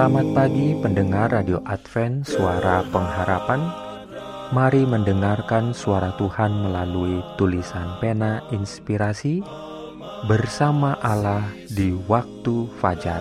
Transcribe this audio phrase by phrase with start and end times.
[0.00, 3.68] Selamat pagi pendengar Radio Advent Suara Pengharapan.
[4.48, 9.44] Mari mendengarkan suara Tuhan melalui tulisan pena inspirasi
[10.24, 13.20] Bersama Allah di waktu fajar.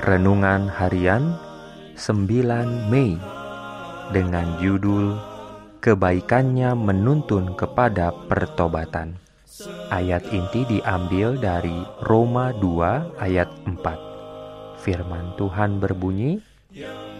[0.00, 1.36] Renungan harian
[2.00, 3.20] 9 Mei
[4.16, 5.20] Dengan judul
[5.84, 9.20] Kebaikannya menuntun kepada pertobatan.
[9.92, 14.11] Ayat inti diambil dari Roma 2 ayat 4
[14.82, 16.42] Firman Tuhan berbunyi,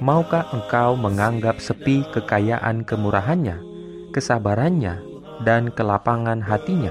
[0.02, 3.62] Maukah engkau menganggap sepi kekayaan kemurahannya,
[4.10, 4.98] kesabarannya,
[5.46, 6.90] dan kelapangan hatinya?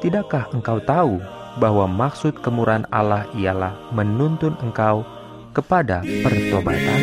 [0.00, 1.20] Tidakkah engkau tahu
[1.60, 5.04] bahwa maksud kemurahan Allah ialah menuntun engkau
[5.52, 7.00] kepada pertobatan?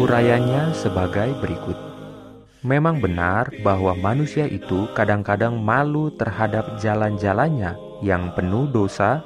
[0.00, 1.95] Urayanya sebagai berikut.
[2.66, 9.22] Memang benar bahwa manusia itu kadang-kadang malu terhadap jalan-jalannya yang penuh dosa,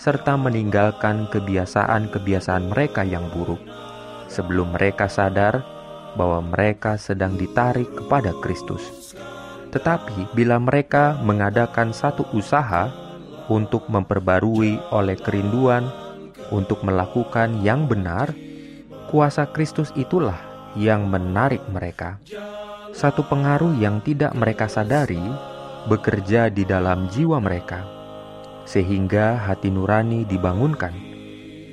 [0.00, 3.60] serta meninggalkan kebiasaan-kebiasaan mereka yang buruk,
[4.32, 5.60] sebelum mereka sadar
[6.16, 9.12] bahwa mereka sedang ditarik kepada Kristus.
[9.76, 12.88] Tetapi bila mereka mengadakan satu usaha
[13.52, 15.84] untuk memperbarui oleh kerinduan
[16.48, 18.32] untuk melakukan yang benar,
[19.12, 20.40] kuasa Kristus itulah
[20.80, 22.16] yang menarik mereka
[22.90, 25.22] satu pengaruh yang tidak mereka sadari
[25.86, 27.86] bekerja di dalam jiwa mereka,
[28.68, 30.92] sehingga hati nurani dibangunkan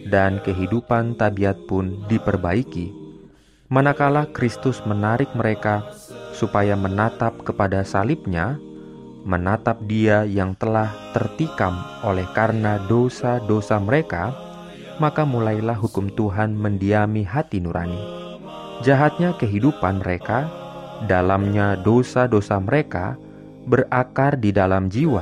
[0.08, 2.94] dan kehidupan tabiat pun diperbaiki.
[3.68, 5.84] Manakala Kristus menarik mereka
[6.32, 8.56] supaya menatap kepada salibnya,
[9.28, 11.76] menatap Dia yang telah tertikam
[12.08, 14.32] oleh karena dosa-dosa mereka,
[15.04, 18.00] maka mulailah hukum Tuhan mendiami hati nurani.
[18.88, 20.48] Jahatnya kehidupan mereka
[21.06, 23.14] dalamnya dosa-dosa mereka
[23.70, 25.22] berakar di dalam jiwa,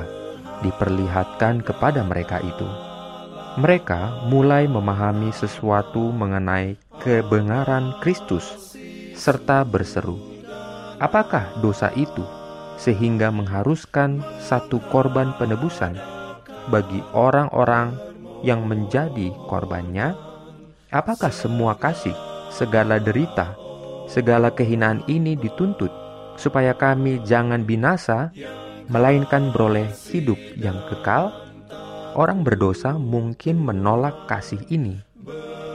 [0.64, 2.68] diperlihatkan kepada mereka itu.
[3.60, 8.76] Mereka mulai memahami sesuatu mengenai kebenaran Kristus,
[9.16, 10.16] serta berseru,
[11.00, 12.24] "Apakah dosa itu
[12.76, 15.96] sehingga mengharuskan satu korban penebusan
[16.68, 17.96] bagi orang-orang
[18.44, 20.12] yang menjadi korbannya?
[20.92, 22.14] Apakah semua kasih,
[22.52, 23.56] segala derita,
[24.06, 25.90] segala kehinaan ini dituntut
[26.38, 28.30] supaya kami jangan binasa,
[28.92, 31.32] melainkan beroleh hidup yang kekal.
[32.16, 34.96] Orang berdosa mungkin menolak kasih ini,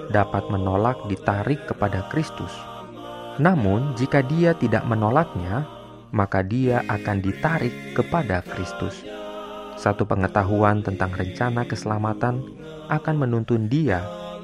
[0.09, 2.49] dapat menolak ditarik kepada Kristus.
[3.37, 5.69] Namun, jika dia tidak menolaknya,
[6.09, 9.05] maka dia akan ditarik kepada Kristus.
[9.77, 12.41] Satu pengetahuan tentang rencana keselamatan
[12.89, 14.01] akan menuntun dia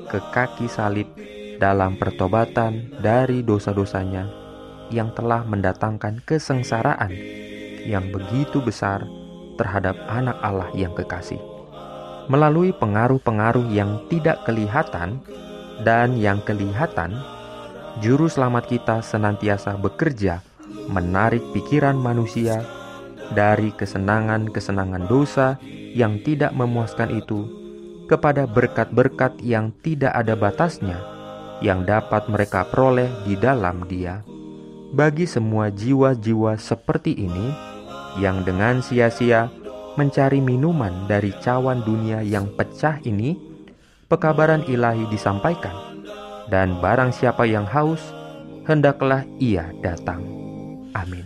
[0.07, 1.09] ke kaki salib
[1.57, 4.29] dalam pertobatan dari dosa-dosanya
[4.93, 7.11] yang telah mendatangkan kesengsaraan
[7.83, 9.03] yang begitu besar
[9.57, 11.41] terhadap anak Allah yang kekasih.
[12.27, 15.19] Melalui pengaruh-pengaruh yang tidak kelihatan
[15.81, 17.15] dan yang kelihatan,
[18.03, 20.43] juru selamat kita senantiasa bekerja
[20.91, 22.63] menarik pikiran manusia
[23.31, 25.59] dari kesenangan-kesenangan dosa
[25.95, 27.47] yang tidak memuaskan itu
[28.07, 31.16] kepada berkat-berkat yang tidak ada batasnya
[31.61, 34.21] yang dapat mereka peroleh di dalam Dia.
[34.93, 37.51] Bagi semua jiwa-jiwa seperti ini
[38.17, 39.51] yang dengan sia-sia
[39.97, 43.35] mencari minuman dari cawan dunia yang pecah ini,
[44.07, 45.73] pekabaran ilahi disampaikan,
[46.47, 47.99] dan barang siapa yang haus,
[48.63, 50.21] hendaklah ia datang.
[50.93, 51.25] Amin.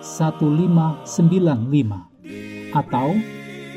[0.00, 3.14] 1595 atau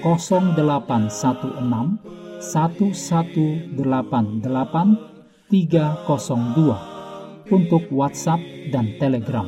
[0.01, 2.01] 0816
[2.41, 5.12] 1188
[5.51, 8.39] 302 untuk WhatsApp
[8.71, 9.45] dan Telegram.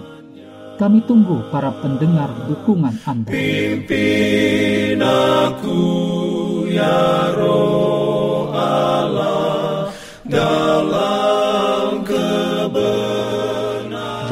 [0.74, 3.30] Kami tunggu para pendengar dukungan Anda.
[3.32, 5.80] Pimpin aku
[6.68, 9.94] ya roh Allah
[10.26, 11.13] dalam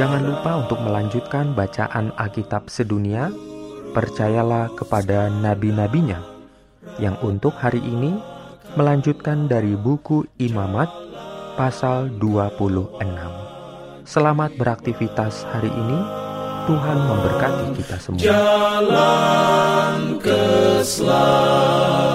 [0.01, 3.30] Jangan lupa untuk melanjutkan bacaan Alkitab sedunia.
[3.94, 6.18] Percayalah kepada nabi-nabinya
[6.98, 8.18] yang untuk hari ini
[8.74, 10.89] melanjutkan dari buku Imamat
[11.53, 12.98] pasal 26.
[14.01, 16.00] Selamat beraktivitas hari ini.
[16.65, 18.25] Tuhan memberkati kita semua.
[18.25, 22.11] Jalan keselamatan.